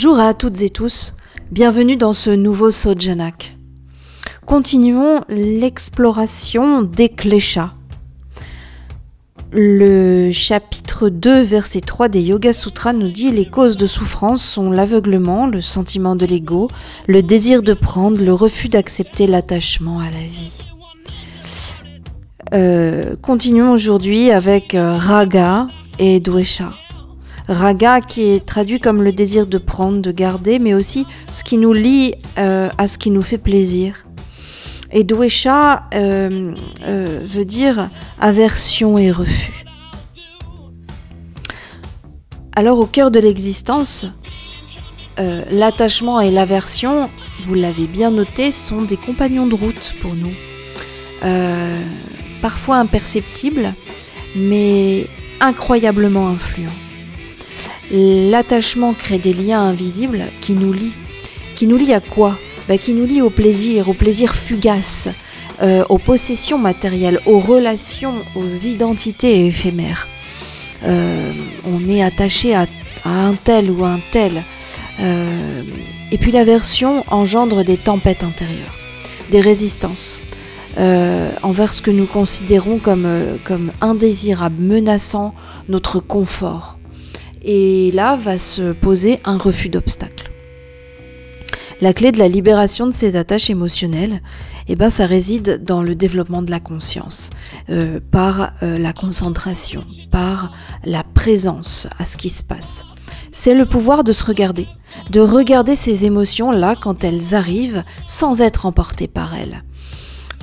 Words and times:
Bonjour 0.00 0.20
à 0.20 0.32
toutes 0.32 0.62
et 0.62 0.70
tous, 0.70 1.16
bienvenue 1.50 1.96
dans 1.96 2.12
ce 2.12 2.30
nouveau 2.30 2.70
Sojanak. 2.70 3.56
Continuons 4.46 5.22
l'exploration 5.28 6.82
des 6.82 7.08
Kleshas. 7.08 7.72
Le 9.50 10.30
chapitre 10.30 11.08
2, 11.08 11.40
verset 11.40 11.80
3 11.80 12.08
des 12.08 12.20
Yoga 12.20 12.52
Sutras 12.52 12.92
nous 12.92 13.08
dit 13.08 13.32
les 13.32 13.46
causes 13.46 13.76
de 13.76 13.88
souffrance 13.88 14.40
sont 14.44 14.70
l'aveuglement, 14.70 15.48
le 15.48 15.60
sentiment 15.60 16.14
de 16.14 16.26
l'ego, 16.26 16.70
le 17.08 17.20
désir 17.20 17.64
de 17.64 17.74
prendre, 17.74 18.22
le 18.22 18.32
refus 18.32 18.68
d'accepter 18.68 19.26
l'attachement 19.26 19.98
à 19.98 20.12
la 20.12 20.20
vie. 20.20 20.62
Euh, 22.54 23.16
continuons 23.20 23.72
aujourd'hui 23.72 24.30
avec 24.30 24.76
euh, 24.76 24.92
Raga 24.92 25.66
et 25.98 26.20
Dwesha. 26.20 26.70
Raga 27.48 28.02
qui 28.02 28.24
est 28.24 28.44
traduit 28.44 28.78
comme 28.78 29.02
le 29.02 29.10
désir 29.10 29.46
de 29.46 29.56
prendre, 29.56 30.00
de 30.00 30.12
garder, 30.12 30.58
mais 30.58 30.74
aussi 30.74 31.06
ce 31.32 31.42
qui 31.42 31.56
nous 31.56 31.72
lie 31.72 32.14
euh, 32.36 32.68
à 32.76 32.86
ce 32.86 32.98
qui 32.98 33.10
nous 33.10 33.22
fait 33.22 33.38
plaisir. 33.38 34.06
Et 34.92 35.02
Dwesha 35.02 35.84
euh, 35.94 36.54
euh, 36.84 37.18
veut 37.20 37.46
dire 37.46 37.88
aversion 38.20 38.98
et 38.98 39.10
refus. 39.10 39.64
Alors 42.54 42.78
au 42.78 42.86
cœur 42.86 43.10
de 43.10 43.20
l'existence, 43.20 44.06
l'attachement 45.50 46.20
et 46.20 46.30
l'aversion, 46.30 47.10
vous 47.44 47.54
l'avez 47.54 47.86
bien 47.86 48.10
noté, 48.10 48.52
sont 48.52 48.82
des 48.82 48.96
compagnons 48.96 49.46
de 49.46 49.54
route 49.54 49.94
pour 50.00 50.14
nous. 50.14 50.32
parfois 52.40 52.76
imperceptibles, 52.76 53.72
mais 54.36 55.06
incroyablement 55.40 56.28
influents. 56.28 56.87
L'attachement 57.90 58.92
crée 58.92 59.18
des 59.18 59.32
liens 59.32 59.62
invisibles 59.62 60.24
qui 60.42 60.52
nous 60.52 60.72
lient. 60.72 60.92
Qui 61.56 61.66
nous 61.66 61.78
lient 61.78 61.94
à 61.94 62.00
quoi? 62.00 62.36
Bah, 62.68 62.76
Qui 62.76 62.92
nous 62.92 63.06
lient 63.06 63.22
au 63.22 63.30
plaisir, 63.30 63.88
au 63.88 63.94
plaisir 63.94 64.34
fugace, 64.34 65.08
euh, 65.62 65.84
aux 65.88 65.98
possessions 65.98 66.58
matérielles, 66.58 67.18
aux 67.24 67.40
relations, 67.40 68.14
aux 68.36 68.54
identités 68.54 69.46
éphémères. 69.46 70.06
Euh, 70.84 71.32
on 71.64 71.88
est 71.88 72.02
attaché 72.02 72.54
à, 72.54 72.66
un 73.06 73.32
tel 73.32 73.70
ou 73.70 73.84
un 73.84 73.98
tel. 74.12 74.42
Euh, 75.00 75.62
et 76.12 76.18
puis 76.18 76.30
l'aversion 76.30 77.04
engendre 77.08 77.64
des 77.64 77.76
tempêtes 77.76 78.22
intérieures, 78.22 78.74
des 79.30 79.40
résistances 79.40 80.20
envers 81.42 81.72
ce 81.72 81.82
que 81.82 81.90
nous 81.90 82.06
considérons 82.06 82.78
comme, 82.78 83.08
comme 83.42 83.72
indésirable, 83.80 84.62
menaçant 84.62 85.34
notre 85.68 85.98
confort. 85.98 86.77
Et 87.50 87.92
là 87.92 88.14
va 88.14 88.36
se 88.36 88.72
poser 88.72 89.20
un 89.24 89.38
refus 89.38 89.70
d'obstacle. 89.70 90.30
La 91.80 91.94
clé 91.94 92.12
de 92.12 92.18
la 92.18 92.28
libération 92.28 92.86
de 92.86 92.92
ces 92.92 93.16
attaches 93.16 93.48
émotionnelles, 93.48 94.20
eh 94.68 94.76
ben, 94.76 94.90
ça 94.90 95.06
réside 95.06 95.64
dans 95.64 95.82
le 95.82 95.94
développement 95.94 96.42
de 96.42 96.50
la 96.50 96.60
conscience, 96.60 97.30
euh, 97.70 98.00
par 98.10 98.52
euh, 98.62 98.76
la 98.76 98.92
concentration, 98.92 99.82
par 100.10 100.54
la 100.84 101.02
présence 101.02 101.88
à 101.98 102.04
ce 102.04 102.18
qui 102.18 102.28
se 102.28 102.44
passe. 102.44 102.84
C'est 103.32 103.54
le 103.54 103.64
pouvoir 103.64 104.04
de 104.04 104.12
se 104.12 104.24
regarder, 104.24 104.66
de 105.10 105.20
regarder 105.20 105.74
ces 105.74 106.04
émotions-là 106.04 106.74
quand 106.78 107.02
elles 107.02 107.34
arrivent 107.34 107.82
sans 108.06 108.42
être 108.42 108.66
emportées 108.66 109.08
par 109.08 109.34
elles. 109.34 109.64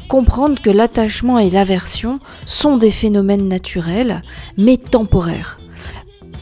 Comprendre 0.10 0.60
que 0.60 0.72
l'attachement 0.72 1.38
et 1.38 1.52
l'aversion 1.52 2.20
sont 2.48 2.78
des 2.78 2.92
phénomènes 2.92 3.48
naturels, 3.48 4.24
mais 4.58 4.78
temporaires. 4.78 5.60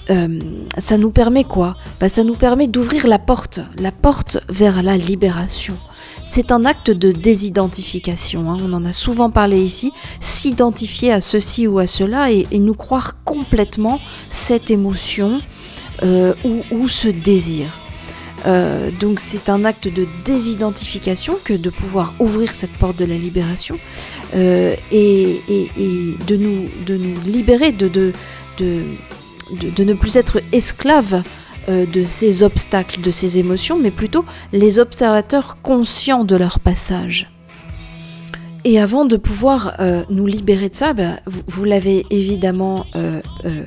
Euh, 0.09 0.39
ça 0.77 0.97
nous 0.97 1.11
permet 1.11 1.43
quoi? 1.43 1.75
Bah, 1.99 2.09
Ça 2.09 2.23
nous 2.23 2.33
permet 2.33 2.67
d'ouvrir 2.67 3.07
la 3.07 3.19
porte, 3.19 3.59
la 3.79 3.91
porte 3.91 4.39
vers 4.49 4.83
la 4.83 4.97
libération. 4.97 5.75
C'est 6.25 6.51
un 6.51 6.65
acte 6.65 6.89
de 6.89 7.11
désidentification, 7.11 8.49
hein. 8.49 8.57
on 8.63 8.71
en 8.71 8.85
a 8.85 8.93
souvent 8.93 9.29
parlé 9.29 9.59
ici, 9.59 9.91
s'identifier 10.21 11.11
à 11.11 11.19
ceci 11.19 11.67
ou 11.67 11.79
à 11.79 11.87
cela 11.87 12.31
et, 12.31 12.47
nous 12.59 12.73
croire 12.73 13.21
complètement 13.25 13.99
cette 14.29 14.71
émotion 14.71 15.41
euh, 16.03 16.33
ou, 16.71 16.87
ce 16.87 17.09
désir. 17.09 17.67
Euh, 18.45 18.89
donc 19.01 19.19
c'est 19.19 19.49
un 19.49 19.65
acte 19.65 19.89
de 19.89 20.07
désidentification 20.23 21.37
que 21.43 21.53
de 21.53 21.69
pouvoir 21.69 22.13
ouvrir 22.19 22.55
cette 22.55 22.73
porte 22.73 22.97
de 22.97 23.05
la 23.05 23.15
libération 23.15 23.77
et, 24.33 25.41
de, 26.25 26.35
nous, 26.37 26.69
de 26.85 26.97
nous 26.97 27.21
libérer 27.25 27.73
de, 27.73 27.89
de, 27.89 28.13
de 28.59 28.81
de, 29.51 29.83
ne 29.83 29.93
plus 29.93 30.17
être 30.17 30.41
esclave 30.51 31.23
euh, 31.69 31.85
de 31.85 32.03
ces 32.03 32.43
obstacles, 32.43 33.01
de 33.01 33.11
ces 33.11 33.37
émotions, 33.37 33.77
mais 33.79 33.91
plutôt 33.91 34.25
les 34.51 34.79
observateurs 34.79 35.57
conscients 35.61 36.25
de 36.25 36.35
leur 36.35 36.59
passage. 36.59 37.32
Et 38.65 38.79
avant 38.79 39.05
de 39.05 39.17
pouvoir 39.17 39.73
euh, 39.79 40.03
nous 40.09 40.25
libérer 40.25 40.69
de 40.69 40.75
ça, 40.75 40.93
ben, 40.93 41.19
vous, 41.25 41.65
l'avez 41.65 42.05
évidemment 42.09 42.85
euh, 42.95 43.21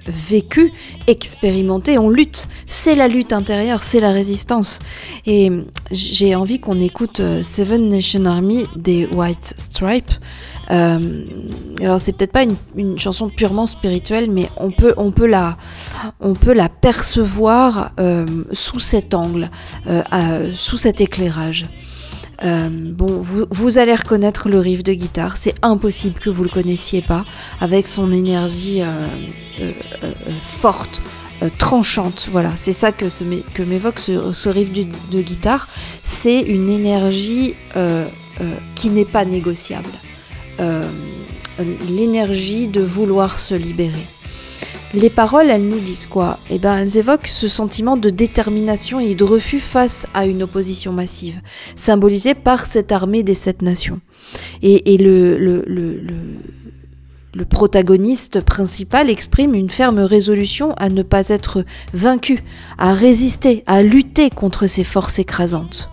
vécu, 0.06 0.72
expérimenté, 1.06 1.98
on 1.98 2.08
lutte. 2.08 2.48
C'est 2.66 2.94
la 2.94 3.08
lutte 3.08 3.32
intérieure, 3.32 3.82
c'est 3.82 4.00
la 4.00 4.12
résistance. 4.12 4.78
Et 5.26 5.50
j'ai 5.90 6.34
envie 6.34 6.60
qu'on 6.60 6.80
écoute 6.80 7.20
Seven 7.42 7.88
Nation 7.88 8.24
Army 8.24 8.64
des 8.76 9.06
White 9.06 9.54
Stripes. 9.58 10.12
Euh, 10.70 11.24
alors 11.80 12.00
c'est 12.00 12.12
peut-être 12.12 12.32
pas 12.32 12.44
une, 12.76 12.98
chanson 12.98 13.28
purement 13.28 13.66
spirituelle, 13.66 14.30
mais 14.30 14.48
on 14.56 14.70
peut, 14.70 14.94
on 14.96 15.10
peut, 15.10 15.26
la, 15.26 15.56
on 16.20 16.32
peut 16.34 16.52
la 16.52 16.68
percevoir 16.68 17.92
euh, 18.00 18.24
sous 18.52 18.80
cet 18.80 19.14
angle, 19.14 19.50
euh, 19.88 20.50
sous 20.54 20.76
cet 20.76 21.00
éclairage. 21.00 21.66
Bon, 22.42 23.22
vous, 23.50 23.78
allez 23.78 23.94
reconnaître 23.94 24.48
le 24.48 24.60
riff 24.60 24.82
de 24.82 24.92
guitare, 24.92 25.36
c'est 25.36 25.54
impossible 25.62 26.20
que 26.20 26.30
vous 26.30 26.42
le 26.42 26.48
connaissiez 26.48 27.00
pas, 27.00 27.24
avec 27.60 27.86
son 27.86 28.12
énergie 28.12 28.82
forte, 30.42 31.00
tranchante. 31.58 32.28
Voilà, 32.30 32.52
c'est 32.56 32.72
ça 32.72 32.92
que, 32.92 33.06
que 33.54 33.62
m'évoque 33.62 33.98
ce, 33.98 34.48
riff 34.48 34.72
de 34.72 35.20
guitare. 35.20 35.68
C'est 36.02 36.40
une 36.40 36.68
énergie 36.68 37.54
qui 38.74 38.90
n'est 38.90 39.04
pas 39.04 39.24
négociable. 39.24 39.90
Euh, 40.60 40.82
l'énergie 41.88 42.66
de 42.66 42.82
vouloir 42.82 43.38
se 43.38 43.54
libérer. 43.54 44.06
Les 44.96 45.10
paroles, 45.10 45.50
elles 45.50 45.68
nous 45.68 45.78
disent 45.78 46.06
quoi? 46.06 46.38
Eh 46.50 46.58
bien, 46.58 46.78
elles 46.78 46.96
évoquent 46.96 47.26
ce 47.26 47.48
sentiment 47.48 47.98
de 47.98 48.08
détermination 48.08 48.98
et 48.98 49.14
de 49.14 49.24
refus 49.24 49.58
face 49.58 50.06
à 50.14 50.24
une 50.24 50.42
opposition 50.42 50.90
massive, 50.90 51.42
symbolisée 51.74 52.32
par 52.32 52.64
cette 52.64 52.92
armée 52.92 53.22
des 53.22 53.34
sept 53.34 53.60
nations. 53.60 54.00
Et, 54.62 54.96
le, 54.96 55.36
protagoniste 57.50 58.40
principal 58.40 59.10
exprime 59.10 59.54
une 59.54 59.68
ferme 59.68 59.98
résolution 59.98 60.72
à 60.78 60.88
ne 60.88 61.02
pas 61.02 61.28
être 61.28 61.66
vaincu, 61.92 62.38
à 62.78 62.94
résister, 62.94 63.64
à 63.66 63.82
lutter 63.82 64.30
contre 64.30 64.66
ces 64.66 64.84
forces 64.84 65.18
écrasantes. 65.18 65.90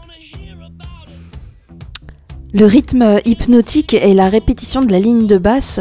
Le 2.54 2.68
rythme 2.68 3.20
hypnotique 3.26 3.96
et 3.96 4.14
la 4.14 4.30
répétition 4.30 4.82
de 4.82 4.92
la 4.92 5.00
ligne 5.00 5.26
de 5.26 5.40
basse, 5.40 5.80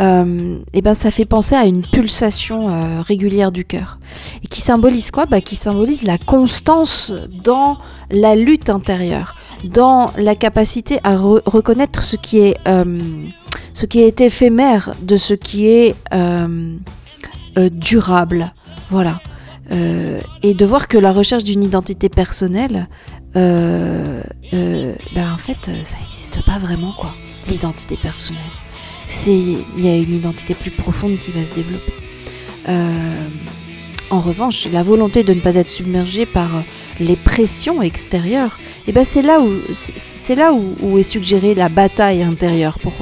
euh, 0.00 0.56
eh 0.72 0.80
ben 0.80 0.94
ça 0.94 1.10
fait 1.10 1.26
penser 1.26 1.54
à 1.54 1.66
une 1.66 1.82
pulsation 1.82 2.70
euh, 2.70 3.02
régulière 3.02 3.52
du 3.52 3.66
cœur. 3.66 3.98
Et 4.42 4.46
qui 4.46 4.62
symbolise 4.62 5.10
quoi? 5.10 5.26
Bah, 5.26 5.42
Qui 5.42 5.54
symbolise 5.54 6.02
la 6.02 6.16
constance 6.16 7.12
dans 7.42 7.76
la 8.10 8.36
lutte 8.36 8.70
intérieure, 8.70 9.34
dans 9.64 10.10
la 10.16 10.34
capacité 10.34 10.98
à 11.04 11.18
reconnaître 11.18 12.02
ce 12.04 12.16
qui, 12.16 12.38
est, 12.38 12.56
euh, 12.66 12.98
ce 13.74 13.84
qui 13.84 14.00
est 14.00 14.22
éphémère 14.22 14.92
de 15.02 15.16
ce 15.16 15.34
qui 15.34 15.66
est 15.66 15.94
durable. 17.70 18.52
Voilà. 18.90 19.20
et 20.42 20.54
de 20.54 20.66
voir 20.66 20.88
que 20.88 20.98
la 20.98 21.12
recherche 21.12 21.44
d'une 21.44 21.64
identité 21.64 22.08
personnelle, 22.08 22.88
euh, 23.36 24.22
euh, 24.52 24.94
ben 25.12 25.32
en 25.32 25.36
fait, 25.36 25.68
euh, 25.68 25.84
ça 25.84 25.96
n'existe 25.98 26.44
pas 26.46 26.58
vraiment, 26.58 26.92
quoi, 26.92 27.12
l'identité 27.48 27.96
personnelle. 27.96 28.42
C'est, 29.06 29.36
il 29.36 29.84
y 29.84 29.88
a 29.88 29.96
une 29.96 30.14
identité 30.14 30.54
plus 30.54 30.70
profonde 30.70 31.16
qui 31.18 31.30
va 31.32 31.44
se 31.44 31.54
développer. 31.54 31.92
en 34.10 34.20
revanche, 34.20 34.66
la 34.72 34.82
volonté 34.82 35.24
de 35.24 35.34
ne 35.34 35.40
pas 35.40 35.56
être 35.56 35.68
submergé 35.68 36.24
par 36.26 36.48
les 37.00 37.16
pressions 37.16 37.82
extérieures, 37.82 38.58
et 38.86 38.90
eh 38.90 38.92
ben 38.92 39.04
c'est 39.04 39.22
là 39.22 39.40
où 39.40 39.50
c'est 39.74 40.34
là 40.36 40.52
où, 40.52 40.98
est 40.98 41.02
suggérée 41.02 41.54
la 41.54 41.68
bataille 41.68 42.22
intérieure 42.22 42.78
pour 42.78 42.92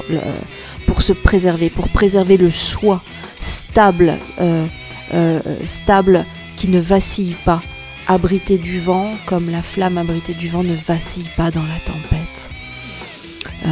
pour 0.86 1.02
se 1.02 1.12
préserver, 1.12 1.70
pour 1.70 1.88
préserver 1.88 2.36
le 2.36 2.50
soi 2.50 3.00
stable, 3.38 4.14
stable 5.66 6.24
qui 6.56 6.68
ne 6.68 6.80
vacille 6.80 7.36
pas, 7.44 7.62
abrité 8.08 8.58
du 8.58 8.78
vent, 8.78 9.12
comme 9.26 9.50
la 9.50 9.62
flamme 9.62 9.98
abritée 9.98 10.34
du 10.34 10.48
vent 10.48 10.62
ne 10.62 10.74
vacille 10.74 11.28
pas 11.36 11.50
dans 11.50 11.62
la 11.62 11.92
tempête. 11.92 12.50
Euh, 13.66 13.68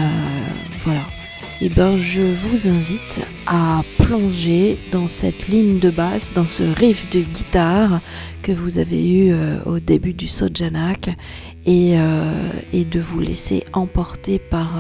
voilà. 0.85 1.03
eh 1.61 1.69
ben, 1.69 1.97
je 1.99 2.21
vous 2.21 2.69
invite 2.69 3.21
à 3.47 3.83
plonger 3.99 4.79
dans 4.93 5.09
cette 5.09 5.49
ligne 5.49 5.79
de 5.79 5.91
basse, 5.91 6.33
dans 6.33 6.47
ce 6.47 6.63
riff 6.63 7.11
de 7.11 7.21
guitare 7.21 8.01
que 8.43 8.53
vous 8.53 8.79
avez 8.79 9.09
eu 9.09 9.33
euh, 9.33 9.59
au 9.67 9.81
début 9.81 10.15
du 10.15 10.29
Sojanak 10.29 11.11
et, 11.67 11.99
euh, 11.99 12.33
et, 12.73 12.85
de 12.85 13.01
vous 13.01 13.21
laisser 13.21 13.65
emporter 13.73 14.39
par, 14.39 14.75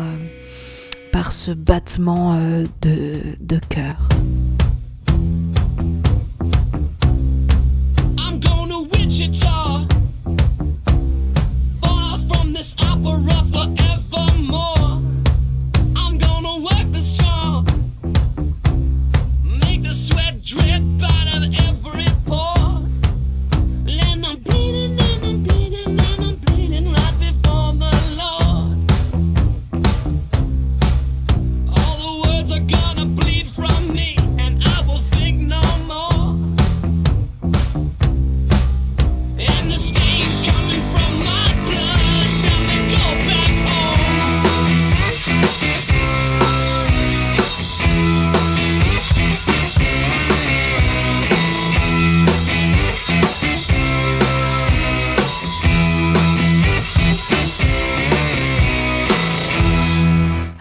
par 1.12 1.32
ce 1.32 1.50
battement 1.50 2.40
de, 2.80 3.12
de 3.40 3.60
cœur. 3.68 3.96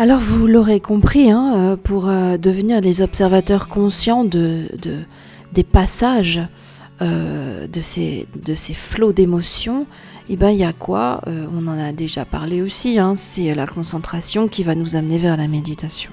Alors 0.02 0.22
vous 0.22 0.48
l'aurez 0.48 0.80
compris, 0.80 1.30
hein, 1.30 1.54
euh, 1.58 1.76
pour 1.76 2.08
euh, 2.08 2.38
devenir 2.38 2.80
des 2.80 3.02
observateurs 3.02 3.68
conscients 3.68 4.24
de, 4.24 4.70
des 5.52 5.64
passages 5.66 6.40
euh, 7.02 7.68
de, 7.68 7.82
ces, 7.82 8.26
de 8.46 8.56
ces 8.56 8.74
flots 8.74 9.12
d'émotions, 9.12 9.86
eh 10.30 10.38
ben, 10.38 10.52
il 10.52 10.58
y 10.58 10.64
a 10.64 10.72
quoi 10.72 11.20
On 11.28 11.68
en 11.68 11.78
a 11.78 11.92
déjà 11.92 12.24
parlé 12.24 12.62
aussi, 12.62 12.98
hein, 12.98 13.16
c'est 13.16 13.54
la 13.54 13.68
concentration 13.68 14.48
qui 14.48 14.64
va 14.64 14.74
nous 14.74 14.96
amener 14.96 15.18
vers 15.18 15.36
la 15.36 15.48
méditation. 15.48 16.12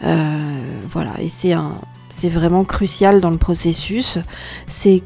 voilà, 0.00 1.12
et 1.20 1.28
c'est 1.28 1.52
un, 1.52 1.78
c'est 2.16 2.30
vraiment 2.30 2.64
crucial 2.64 3.20
dans 3.20 3.30
le 3.30 3.36
processus. 3.36 4.18
C'est 4.66 5.02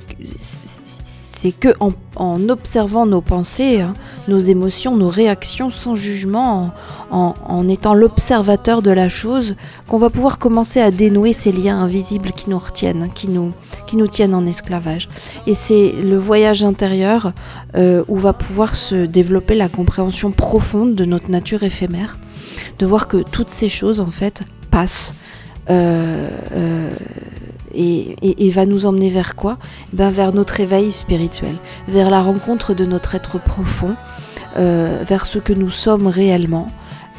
que 1.58 1.74
en, 1.80 2.48
observant 2.48 3.06
nos 3.06 3.20
pensées, 3.22 3.80
hein, 3.80 3.94
nos 4.28 4.38
émotions, 4.38 4.96
nos 4.96 5.08
réactions 5.08 5.70
sans 5.70 5.96
jugement, 5.96 6.70
en, 7.10 7.68
étant 7.68 7.94
l'observateur 7.94 8.82
de 8.82 8.90
la 8.90 9.08
chose, 9.08 9.56
qu'on 9.88 9.98
va 9.98 10.10
pouvoir 10.10 10.38
commencer 10.38 10.80
à 10.80 10.90
dénouer 10.90 11.32
ces 11.32 11.50
liens 11.50 11.80
invisibles 11.80 12.32
qui 12.32 12.50
nous 12.50 12.58
retiennent, 12.58 13.08
qui 13.14 13.28
nous, 13.28 13.52
qui 13.86 13.96
nous 13.96 14.06
tiennent 14.06 14.34
en 14.34 14.46
esclavage. 14.46 15.08
Et 15.46 15.54
c'est 15.54 15.92
le 15.92 16.16
voyage 16.16 16.62
intérieur 16.62 17.32
euh, 17.74 18.04
où 18.06 18.18
va 18.18 18.34
pouvoir 18.34 18.76
se 18.76 19.06
développer 19.06 19.56
la 19.56 19.68
compréhension 19.68 20.30
profonde 20.30 20.94
de 20.94 21.04
notre 21.04 21.30
nature 21.30 21.64
éphémère, 21.64 22.18
de 22.78 22.86
voir 22.86 23.08
que 23.08 23.16
toutes 23.16 23.50
ces 23.50 23.68
choses 23.68 23.98
en 23.98 24.10
fait 24.10 24.42
passent. 24.70 25.14
Euh, 25.68 26.28
euh, 26.52 26.90
et, 27.72 28.50
va 28.50 28.66
nous 28.66 28.86
emmener 28.86 29.10
vers 29.10 29.36
quoi? 29.36 29.58
Ben 29.92 30.10
Vers 30.10 30.32
notre 30.32 30.60
éveil 30.60 30.90
spirituel, 30.90 31.54
vers 31.86 32.10
la 32.10 32.20
rencontre 32.20 32.74
de 32.74 32.84
notre 32.84 33.14
être 33.14 33.38
profond, 33.38 33.94
euh, 34.56 35.04
vers 35.06 35.24
ce 35.24 35.38
que 35.38 35.52
nous 35.52 35.70
sommes 35.70 36.08
réellement, 36.08 36.66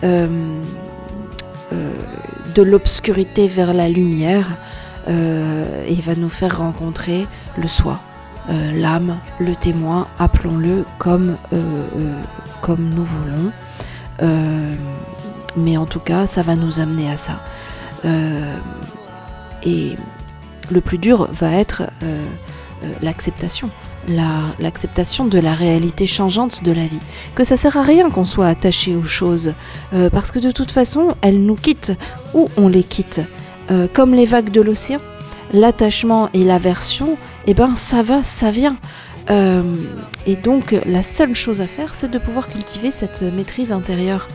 de 0.03 0.61
l'obscurité 2.61 3.47
vers 3.47 3.73
la 3.73 3.87
lumière, 3.87 4.49
et 5.07 6.01
va 6.01 6.15
nous 6.15 6.29
faire 6.29 6.57
rencontrer 6.57 7.25
le 7.57 7.67
soi, 7.67 7.99
l'âme, 8.49 9.15
le 9.39 9.55
témoin, 9.55 10.07
appelons-le 10.19 10.83
comme, 10.97 11.35
comme 12.61 12.89
nous 12.89 13.05
voulons. 13.05 13.51
mais 15.55 15.77
en 15.77 15.85
tout 15.85 15.99
cas, 15.99 16.27
ça 16.27 16.41
va 16.41 16.55
nous 16.55 16.81
amener 16.81 17.09
à 17.09 17.15
ça. 17.15 17.39
Et 19.63 19.95
le 20.71 20.81
plus 20.81 20.97
dur 20.97 21.27
va 21.31 21.51
être 21.53 21.83
euh, 22.03 22.25
euh, 22.83 22.87
l'acceptation. 23.01 23.69
L'acceptation 24.07 25.25
de 25.25 25.37
la 25.37 25.53
réalité 25.53 26.07
changeante 26.07 26.63
de 26.63 26.71
la 26.71 26.85
vie. 26.85 26.99
Que 27.35 27.43
ça 27.43 27.55
sert 27.55 27.77
à 27.77 27.83
rien 27.83 28.09
qu'on 28.09 28.25
soit 28.25 28.47
attaché 28.47 28.95
aux 28.95 29.03
choses, 29.03 29.53
euh, 29.93 30.09
parce 30.09 30.31
que 30.31 30.39
de 30.39 30.49
toute 30.49 30.71
façon, 30.71 31.09
elles 31.21 31.39
nous 31.39 31.55
quittent, 31.55 31.93
ou 32.33 32.49
on 32.57 32.67
les 32.67 32.83
quitte. 32.83 33.21
comme 33.93 34.13
les 34.13 34.25
vagues 34.25 34.49
de 34.49 34.59
l'océan, 34.59 34.99
l'attachement 35.53 36.29
et 36.33 36.43
l'aversion, 36.43 37.17
eh 37.45 37.53
ben 37.53 37.75
ça 37.77 38.01
va, 38.01 38.21
ça 38.21 38.49
vient. 38.51 38.75
et 39.29 40.35
donc 40.35 40.75
la 40.85 41.03
seule 41.03 41.35
chose 41.35 41.61
à 41.61 41.67
faire, 41.67 41.93
c'est 41.93 42.11
de 42.11 42.17
pouvoir 42.17 42.49
cultiver 42.49 42.91
cette 42.91 43.21
maîtrise 43.21 43.71
intérieure. 43.71 44.27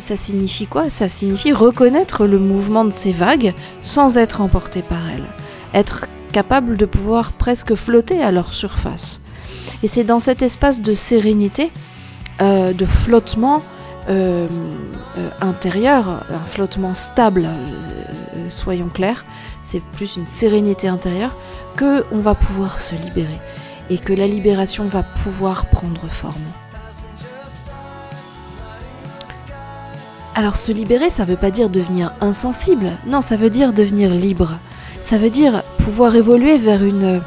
Ça 0.00 0.16
signifie 0.16 0.66
quoi? 0.66 0.90
Ça 0.90 1.08
signifie 1.08 1.52
reconnaître 1.52 2.26
le 2.26 2.38
mouvement 2.38 2.84
de 2.84 2.92
ces 2.92 3.12
vagues 3.12 3.54
sans 3.82 4.18
être 4.18 4.40
emporté 4.40 4.82
par 4.82 4.98
elles 5.08 5.24
être 5.74 6.06
capable 6.32 6.76
de 6.76 6.86
pouvoir 6.86 7.32
presque 7.32 7.74
flotter 7.74 8.22
à 8.22 8.30
leur 8.30 8.54
surface. 8.54 9.20
Et 9.82 9.86
c'est 9.86 10.04
dans 10.04 10.20
cet 10.20 10.40
espace 10.40 10.80
de 10.80 10.94
sérénité, 10.94 11.70
euh, 12.40 12.72
de 12.72 12.86
flottement 12.86 13.62
euh, 14.08 14.46
euh, 15.18 15.30
intérieur, 15.40 16.08
un 16.08 16.46
flottement 16.46 16.94
stable, 16.94 17.48
soyons 18.48 18.88
clairs, 18.88 19.24
c'est 19.62 19.80
plus 19.80 20.16
une 20.16 20.26
sérénité 20.26 20.88
intérieure, 20.88 21.36
que 21.76 22.04
on 22.12 22.18
va 22.18 22.34
pouvoir 22.34 22.80
se 22.80 22.94
libérer 22.94 23.38
et 23.90 23.98
que 23.98 24.12
la 24.12 24.26
libération 24.26 24.86
va 24.86 25.02
pouvoir 25.02 25.66
prendre 25.66 26.08
forme. 26.08 26.44
Alors 30.34 30.56
se 30.56 30.72
libérer, 30.72 31.10
ça 31.10 31.24
veut 31.24 31.36
pas 31.36 31.50
dire 31.50 31.70
devenir 31.70 32.12
insensible, 32.20 32.92
non, 33.06 33.20
ça 33.20 33.36
veut 33.36 33.50
dire 33.50 33.72
devenir 33.72 34.10
libre 34.10 34.58
ça 35.04 35.18
veut 35.18 35.28
dire 35.28 35.62
pouvoir 35.84 36.16
évoluer 36.16 36.56
vers 36.56 36.82
une, 36.82 37.20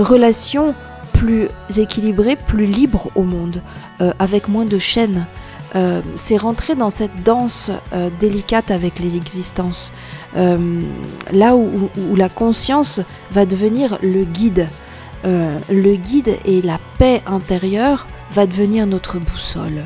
relation 0.00 0.74
plus 1.12 1.48
équilibrée, 1.76 2.34
plus 2.34 2.64
libre 2.64 3.10
au 3.14 3.24
monde, 3.24 3.60
euh, 4.00 4.12
avec 4.18 4.48
moins 4.48 4.64
de 4.64 4.78
chaînes. 4.78 5.26
Euh, 5.74 6.00
c'est 6.14 6.38
rentrer 6.38 6.76
dans 6.76 6.88
cette 6.88 7.22
danse 7.22 7.70
euh, 7.92 8.08
délicate 8.18 8.70
avec 8.70 9.00
les 9.00 9.18
existences, 9.18 9.92
là 10.34 11.56
où, 11.56 11.90
la 12.16 12.30
conscience 12.30 13.02
va 13.32 13.44
devenir 13.44 13.98
le 14.02 14.24
guide. 14.24 14.66
le 15.24 15.94
guide 15.96 16.38
et 16.46 16.62
la 16.62 16.78
paix 16.98 17.22
intérieure 17.26 18.06
va 18.32 18.46
devenir 18.46 18.86
notre 18.86 19.18
boussole. 19.18 19.84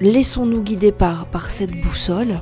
Laissons-nous 0.00 0.62
guider 0.62 0.92
par, 0.92 1.26
par 1.26 1.50
cette 1.50 1.72
boussole 1.80 2.36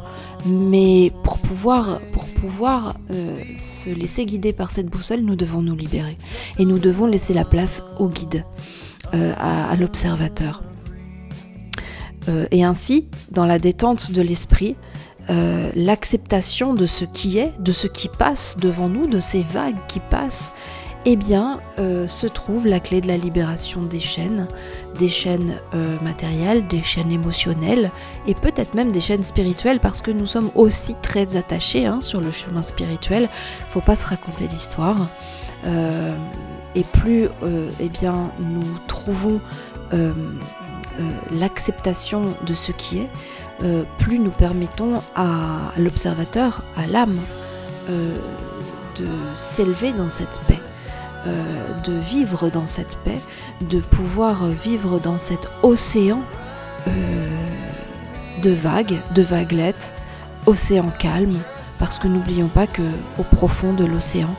mais 0.46 1.11
pour 1.23 1.38
pouvoir, 1.38 2.96
euh, 3.11 3.38
se 3.61 3.88
laisser 3.88 4.26
guider 4.26 4.52
par 4.52 4.70
cette 4.70 4.87
boussole, 4.87 5.20
nous 5.20 5.37
devons 5.37 5.62
nous 5.62 5.75
libérer. 5.75 6.18
Et 6.58 6.64
nous 6.64 6.78
devons 6.78 7.06
laisser 7.06 7.32
la 7.32 7.44
place 7.44 7.82
au 7.99 8.08
guide, 8.08 8.44
euh, 9.14 9.32
à, 9.38 9.75
l'observateur. 9.76 10.62
Euh, 12.28 12.46
et 12.50 12.64
ainsi, 12.64 13.08
dans 13.30 13.46
la 13.46 13.58
détente 13.58 14.12
de 14.12 14.23
l'esprit, 14.23 14.76
l'acceptation 15.75 16.75
de 16.75 16.84
ce 16.84 17.06
qui 17.06 17.38
est, 17.38 17.54
de 17.58 17.73
ce 17.73 17.87
qui 17.87 18.08
passe 18.08 18.58
devant 18.61 18.90
nous, 18.90 19.06
de 19.06 19.20
ces 19.20 19.40
vagues 19.40 19.78
qui 19.88 19.99
passent, 19.99 20.52
eh 21.06 21.16
bien, 21.16 21.61
euh, 21.78 22.06
se 22.06 22.26
trouve 22.26 22.66
la 22.66 22.80
clé 22.80 23.00
de 23.00 23.08
la 23.08 23.16
libération 23.16 23.82
des 23.82 24.00
chaînes, 24.00 24.49
des 24.99 25.11
chaînes 25.11 25.58
euh, 25.75 25.99
matérielles, 26.00 26.66
des 26.66 26.80
chaînes 26.80 27.11
émotionnelles 27.11 27.90
et 28.26 28.34
peut-être 28.34 28.75
même 28.75 28.90
des 28.90 29.02
chaînes 29.02 29.23
spirituelles 29.23 29.80
parce 29.80 30.00
que 30.00 30.11
nous 30.11 30.25
sommes 30.25 30.50
aussi 30.54 30.94
très 31.02 31.37
attachés 31.37 31.87
hein, 31.87 32.00
sur 32.00 32.20
le 32.20 32.32
chemin 32.32 32.62
spirituel. 32.62 33.28
Faut 33.70 33.82
pas 33.82 33.96
se 33.96 34.06
raconter 34.06 34.46
d'histoire. 34.46 35.08
Euh, 35.66 36.16
et 36.75 36.84
plus 36.84 37.28
eh 37.80 37.88
bien, 37.88 38.32
nous 38.40 38.78
trouvons 38.88 39.40
l'acceptation 41.30 42.23
de 42.44 42.52
ce 42.52 42.73
qui 42.73 42.99
est, 42.99 43.08
plus 43.99 44.18
nous 44.18 44.32
permettons 44.32 45.00
à 45.14 45.70
l'observateur, 45.78 46.62
à 46.76 46.88
l'âme, 46.88 47.20
de 47.88 49.06
s'élever 49.37 49.92
dans 49.92 50.11
cette 50.11 50.40
paix. 50.49 50.63
Euh, 51.26 51.43
de 51.85 51.93
vivre 51.93 52.50
dans 52.50 52.66
cette 52.66 52.97
paix, 52.99 53.21
de 53.62 53.78
pouvoir 53.81 54.47
vivre 54.47 54.99
dans 54.99 55.19
cet 55.19 55.49
océan 55.62 56.23
de 58.43 58.50
vagues, 58.50 59.00
de 59.14 59.23
vaguelettes, 59.23 59.95
océan 60.47 60.90
calme, 60.99 61.38
parce 61.78 61.99
que 61.99 62.09
n'oublions 62.09 62.49
pas 62.49 62.66
que 62.66 62.83
au 63.19 63.23
profond 63.23 63.73
de 63.75 63.85
l'océan, 63.85 64.35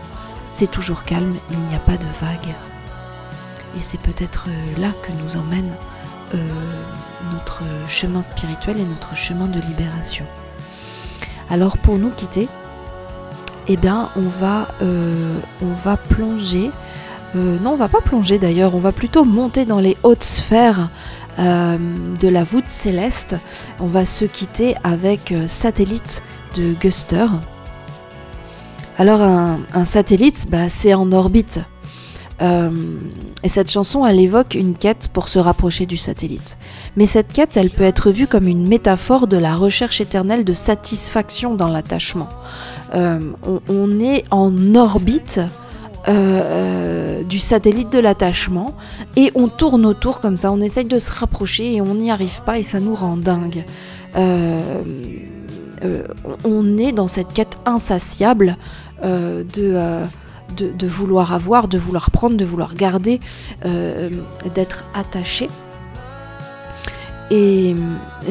c'est 0.50 0.70
toujours 0.70 1.04
calme, 1.04 1.34
il 1.51 1.60
n'y 1.60 1.75
a 1.75 1.80
pas 1.80 1.98
de 1.98 2.06
vagues. 2.20 2.54
Et 3.77 3.82
c'est 3.82 4.00
peut-être 4.00 4.48
là 4.80 4.89
que 5.04 5.12
nous 5.24 5.38
emmène 5.38 5.72
notre 7.34 7.62
chemin 7.88 8.22
spirituel 8.24 8.80
et 8.80 8.86
notre 8.86 9.15
chemin 9.15 9.48
de 9.48 9.60
libération. 9.60 10.25
Alors 11.50 11.77
pour 11.77 11.98
nous 11.98 12.10
quitter, 12.10 12.48
eh 13.67 13.77
bien 13.77 14.10
on 14.15 14.22
va, 14.22 14.67
va 15.84 15.98
plonger 15.98 16.72
euh, 17.36 17.57
non, 17.60 17.72
on 17.72 17.75
va 17.75 17.88
pas 17.88 18.01
plonger 18.01 18.39
d'ailleurs, 18.39 18.75
on 18.75 18.79
va 18.79 18.91
plutôt 18.91 19.25
monter 19.25 19.65
dans 19.65 19.79
les 19.79 19.98
hautes 20.03 20.24
sphères 20.24 20.89
euh, 21.39 21.77
de 22.19 22.27
la 22.27 22.43
voûte 22.43 22.67
céleste. 22.67 23.36
On 23.79 23.88
va 23.88 24.05
se 24.05 24.25
quitter 24.25 24.75
avec 24.84 25.31
euh, 25.31 25.48
Satellite 25.48 26.24
de 26.55 26.74
Guster. 26.79 27.25
Alors 28.98 29.22
un, 29.22 29.84
satellite, 29.84 30.45
bah, 30.50 30.69
c'est 30.69 30.93
en 30.93 31.12
orbite. 31.12 31.60
et 32.39 33.50
cette 33.50 33.69
chanson, 33.69 34.05
elle 34.05 34.22
évoque 34.22 34.55
une 34.55 34.74
quête 34.74 35.10
pour 35.12 35.27
se 35.27 35.38
rapprocher 35.38 35.86
du 35.86 35.98
satellite. 35.98 36.57
Mais 36.95 37.05
cette 37.05 37.34
quête, 37.34 37.57
elle 37.57 37.72
peut 37.72 37.84
être 37.84 38.12
vue 38.12 38.27
comme 38.27 38.48
une 38.48 38.65
métaphore 38.65 39.27
de 39.27 39.36
la 39.36 39.53
recherche 39.53 40.00
éternelle 40.00 40.45
de 40.45 40.53
satisfaction 40.53 41.55
dans 41.55 41.67
l'attachement. 41.67 42.29
On, 42.95 43.99
est 43.99 44.23
en 44.31 44.75
orbite 44.75 45.41
euh, 46.07 46.11
euh, 46.11 47.23
du 47.23 47.39
satellite 47.39 47.91
de 47.91 47.97
l'attachement 47.97 48.75
et 49.15 49.31
on 49.33 49.47
tourne 49.47 49.87
autour 49.87 50.19
comme 50.19 50.37
ça, 50.37 50.51
on 50.51 50.61
essaye 50.61 50.85
de 50.85 50.99
se 50.99 51.11
rapprocher 51.11 51.73
et 51.73 51.81
on 51.81 51.95
n'y 51.95 52.11
arrive 52.11 52.43
pas 52.43 52.59
et 52.59 52.63
ça 52.63 52.79
nous 52.79 52.93
rend 52.93 53.17
dingue. 53.17 53.65
Euh, 54.15 54.61
on 56.43 56.77
est 56.77 56.91
dans 56.91 57.07
cette 57.07 57.33
quête 57.33 57.57
insatiable 57.65 58.57
de, 59.03 60.03
de, 60.55 60.87
vouloir 60.87 61.33
avoir, 61.33 61.67
de 61.67 61.77
vouloir 61.77 62.11
prendre, 62.11 62.37
de 62.37 62.45
vouloir 62.45 62.75
garder, 62.75 63.19
d'être 64.53 64.85
attaché. 64.93 65.47
Et, 67.32 67.75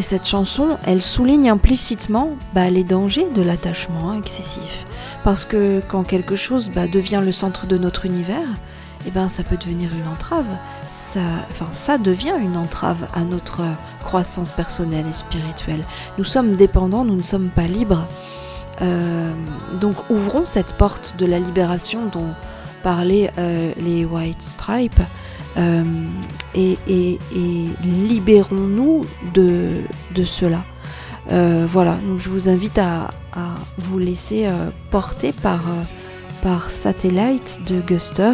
cette 0.00 0.26
chanson, 0.26 0.78
elle 0.84 1.02
souligne 1.02 1.50
implicitement 1.50 2.30
bah, 2.54 2.70
les 2.70 2.84
dangers 2.84 3.28
de 3.34 3.42
l'attachement 3.42 4.14
excessif. 4.14 4.86
Parce 5.22 5.44
que 5.44 5.80
quand 5.88 6.04
quelque 6.04 6.36
chose 6.36 6.70
bah, 6.74 6.86
devient 6.86 7.22
le 7.24 7.32
centre 7.32 7.66
de 7.66 7.78
notre 7.78 8.06
univers, 8.06 8.48
eh 9.06 9.10
ben, 9.10 9.28
ça 9.28 9.42
peut 9.42 9.56
devenir 9.56 9.90
une 9.94 10.08
entrave. 10.08 10.46
Ça, 10.88 11.20
enfin, 11.50 11.68
ça 11.72 11.98
devient 11.98 12.34
une 12.40 12.56
entrave 12.56 13.06
à 13.14 13.22
notre 13.22 13.62
croissance 14.02 14.50
personnelle 14.50 15.06
et 15.08 15.12
spirituelle. 15.12 15.84
Nous 16.18 16.24
sommes 16.24 16.56
dépendants, 16.56 17.04
nous 17.04 17.16
ne 17.16 17.22
sommes 17.22 17.48
pas 17.48 17.66
libres. 17.66 18.06
Euh, 18.82 19.32
donc 19.80 20.10
ouvrons 20.10 20.46
cette 20.46 20.74
porte 20.74 21.14
de 21.18 21.26
la 21.26 21.38
libération 21.38 22.06
dont 22.12 22.26
parlaient 22.82 23.30
euh, 23.38 23.72
les 23.78 24.04
White 24.04 24.42
Stripes 24.42 25.00
euh, 25.56 25.84
et, 26.54 27.18
libérons-nous 27.82 29.02
de, 29.34 29.82
de 30.14 30.24
cela. 30.24 30.64
Euh, 31.32 31.64
voilà, 31.66 31.96
donc 32.06 32.18
je 32.18 32.28
vous 32.28 32.48
invite 32.48 32.78
à, 32.78 33.10
vous 33.78 33.98
laisser 33.98 34.46
euh, 34.46 34.70
porter 34.90 35.32
par, 35.32 35.62
par 36.42 36.70
Satellite 36.70 37.60
de 37.66 37.80
Guster. 37.80 38.32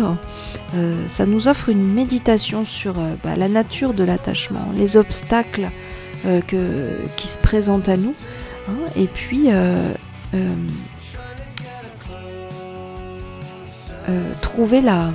ça 1.07 1.27
nous 1.27 1.49
offre 1.49 1.69
une 1.69 1.87
méditation 1.93 2.65
sur 2.65 2.95
bah, 3.25 3.37
la 3.37 3.49
nature 3.49 3.95
de 3.95 4.05
l'attachement, 4.05 4.67
les 4.77 4.97
obstacles 4.97 5.71
que, 6.47 6.99
qui 7.17 7.29
se 7.29 7.39
présentent 7.39 7.89
à 7.89 7.97
nous, 7.97 8.15
hein, 8.69 8.77
et 8.97 9.07
puis 9.07 9.49
trouver 14.43 14.81
la, 14.81 15.13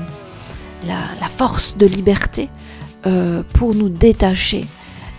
la, 0.84 1.30
force 1.30 1.78
de 1.78 1.86
liberté 1.86 2.50
pour 3.54 3.76
nous 3.76 3.90
détacher, 3.90 4.66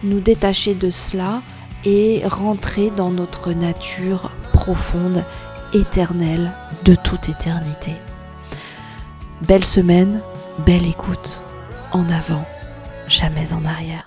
nous 0.02 0.20
détacher 0.20 0.74
de 0.74 0.90
cela 0.90 1.42
et 1.84 2.22
rentrer 2.26 2.90
dans 2.90 3.10
notre 3.10 3.52
nature 3.52 4.30
profonde, 4.52 5.24
éternelle, 5.72 6.52
de 6.84 6.94
toute 6.94 7.28
éternité. 7.28 7.92
Belle 9.42 9.64
semaine, 9.64 10.20
belle 10.64 10.86
écoute, 10.86 11.42
en 11.92 12.08
avant, 12.08 12.44
jamais 13.08 13.52
en 13.52 13.64
arrière. 13.64 14.05